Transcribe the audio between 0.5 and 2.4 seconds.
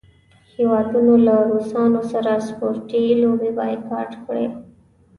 هیوادونو له روسانو سره